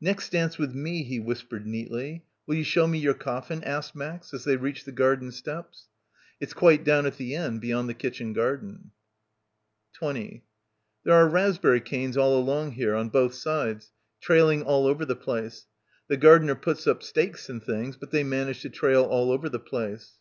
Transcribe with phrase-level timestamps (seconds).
[0.00, 2.24] "Next dance with me," he whispered neatly.
[2.46, 5.88] "Will you show me your coffin?" asked Max as they reached the garden steps.
[6.40, 8.92] "It's quite down at the end beyond the kitchen garden."
[9.92, 10.44] 6 7 PILGRIMAGE 20
[11.04, 13.92] "There are raspberry canes all along here, on both sides—
[14.22, 15.66] trailing all over the place;
[16.08, 19.50] the gar dener puts up stakes and things but they manage to trail all over
[19.50, 20.14] the place."